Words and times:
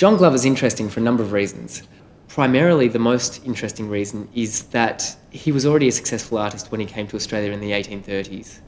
John 0.00 0.16
Glover's 0.16 0.46
interesting 0.46 0.88
for 0.88 0.98
a 0.98 1.02
number 1.02 1.22
of 1.22 1.32
reasons. 1.32 1.82
Primarily, 2.26 2.88
the 2.88 2.98
most 2.98 3.44
interesting 3.44 3.86
reason 3.86 4.30
is 4.34 4.62
that 4.68 5.14
he 5.28 5.52
was 5.52 5.66
already 5.66 5.88
a 5.88 5.92
successful 5.92 6.38
artist 6.38 6.70
when 6.70 6.80
he 6.80 6.86
came 6.86 7.06
to 7.08 7.16
Australia 7.16 7.52
in 7.52 7.60
the 7.60 7.72
1830s. 7.72 8.60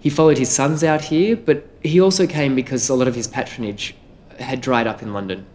He 0.00 0.10
followed 0.10 0.36
his 0.36 0.50
sons 0.50 0.82
out 0.82 1.00
here, 1.00 1.36
but 1.36 1.64
he 1.84 2.00
also 2.00 2.26
came 2.26 2.56
because 2.56 2.88
a 2.88 2.94
lot 2.94 3.06
of 3.06 3.14
his 3.14 3.28
patronage 3.28 3.94
had 4.40 4.60
dried 4.60 4.88
up 4.88 5.00
in 5.00 5.12
London 5.12 5.46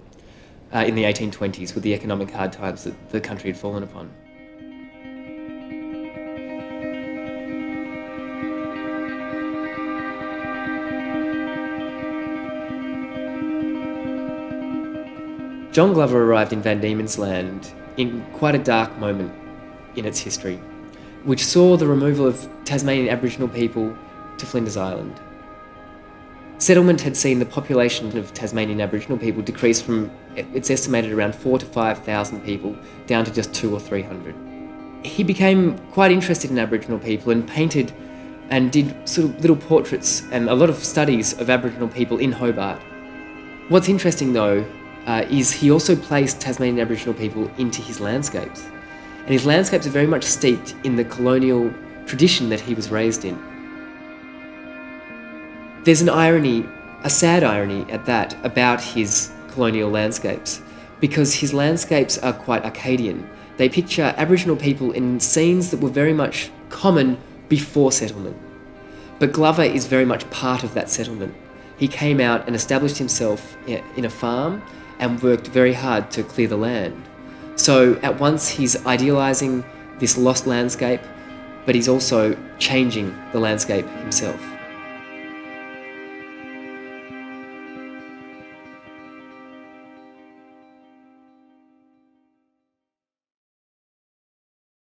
uh, 0.73 0.85
in 0.87 0.95
the 0.95 1.03
1820s 1.03 1.75
with 1.75 1.83
the 1.83 1.93
economic 1.93 2.31
hard 2.31 2.53
times 2.53 2.85
that 2.85 3.09
the 3.09 3.19
country 3.19 3.49
had 3.49 3.59
fallen 3.59 3.83
upon. 3.83 4.09
John 15.71 15.93
Glover 15.93 16.23
arrived 16.23 16.51
in 16.51 16.63
Van 16.63 16.81
Diemen's 16.81 17.19
Land 17.19 17.71
in 17.97 18.25
quite 18.33 18.55
a 18.55 18.59
dark 18.59 18.97
moment 18.97 19.31
in 19.95 20.05
its 20.05 20.19
history, 20.19 20.55
which 21.25 21.45
saw 21.45 21.77
the 21.77 21.85
removal 21.85 22.25
of 22.25 22.49
Tasmanian 22.65 23.07
Aboriginal 23.07 23.47
people 23.47 23.95
to 24.39 24.45
Flinders 24.47 24.77
Island. 24.77 25.19
Settlement 26.57 27.01
had 27.01 27.15
seen 27.15 27.37
the 27.37 27.45
population 27.45 28.17
of 28.17 28.33
Tasmanian 28.33 28.81
Aboriginal 28.81 29.19
people 29.19 29.43
decrease 29.43 29.79
from 29.79 30.09
it's 30.35 30.71
estimated 30.71 31.11
around 31.11 31.35
four 31.35 31.59
to 31.59 31.65
five 31.67 31.99
thousand 31.99 32.41
people 32.41 32.75
down 33.05 33.23
to 33.25 33.31
just 33.31 33.53
two 33.53 33.71
or 33.71 33.79
three 33.79 34.01
hundred. 34.01 34.35
He 35.05 35.23
became 35.23 35.77
quite 35.89 36.11
interested 36.11 36.49
in 36.49 36.57
Aboriginal 36.57 36.97
people 36.97 37.31
and 37.31 37.47
painted 37.47 37.93
and 38.49 38.71
did 38.71 39.07
sort 39.07 39.29
of 39.29 39.39
little 39.39 39.55
portraits 39.55 40.23
and 40.31 40.49
a 40.49 40.55
lot 40.55 40.69
of 40.69 40.83
studies 40.83 41.39
of 41.39 41.51
Aboriginal 41.51 41.87
people 41.89 42.17
in 42.17 42.31
Hobart. 42.31 42.81
What's 43.69 43.87
interesting 43.87 44.33
though 44.33 44.65
uh, 45.05 45.25
is 45.29 45.51
he 45.51 45.71
also 45.71 45.95
placed 45.95 46.39
Tasmanian 46.39 46.79
Aboriginal 46.79 47.13
people 47.13 47.49
into 47.57 47.81
his 47.81 47.99
landscapes. 47.99 48.65
And 49.19 49.29
his 49.29 49.45
landscapes 49.45 49.85
are 49.85 49.91
very 49.91 50.07
much 50.07 50.23
steeped 50.23 50.75
in 50.83 50.95
the 50.95 51.05
colonial 51.05 51.73
tradition 52.05 52.49
that 52.49 52.59
he 52.59 52.73
was 52.73 52.89
raised 52.89 53.25
in. 53.25 53.37
There's 55.83 56.01
an 56.01 56.09
irony, 56.09 56.65
a 57.03 57.09
sad 57.09 57.43
irony 57.43 57.89
at 57.91 58.05
that, 58.05 58.35
about 58.43 58.81
his 58.81 59.31
colonial 59.49 59.89
landscapes, 59.89 60.61
because 60.99 61.33
his 61.33 61.53
landscapes 61.53 62.17
are 62.17 62.33
quite 62.33 62.65
Arcadian. 62.65 63.29
They 63.57 63.69
picture 63.69 64.13
Aboriginal 64.17 64.55
people 64.55 64.91
in 64.91 65.19
scenes 65.19 65.71
that 65.71 65.79
were 65.79 65.89
very 65.89 66.13
much 66.13 66.49
common 66.69 67.17
before 67.47 67.91
settlement. 67.91 68.37
But 69.19 69.33
Glover 69.33 69.63
is 69.63 69.85
very 69.85 70.05
much 70.05 70.29
part 70.29 70.63
of 70.63 70.73
that 70.73 70.89
settlement. 70.89 71.35
He 71.77 71.87
came 71.87 72.19
out 72.19 72.45
and 72.47 72.55
established 72.55 72.97
himself 72.97 73.55
in 73.67 74.05
a 74.05 74.09
farm 74.09 74.61
and 74.99 75.21
worked 75.21 75.47
very 75.47 75.73
hard 75.73 76.11
to 76.11 76.23
clear 76.23 76.47
the 76.47 76.57
land. 76.57 77.03
So 77.55 77.95
at 78.03 78.19
once 78.19 78.49
he's 78.49 78.85
idealising 78.85 79.63
this 79.99 80.17
lost 80.17 80.47
landscape, 80.47 81.01
but 81.65 81.75
he's 81.75 81.89
also 81.89 82.37
changing 82.57 83.15
the 83.31 83.39
landscape 83.39 83.87
himself. 84.01 84.41